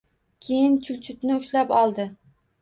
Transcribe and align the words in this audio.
Keyin 0.45 0.77
Chulchutni 0.87 1.37
ushlab 1.43 1.75
oldi. 1.83 2.09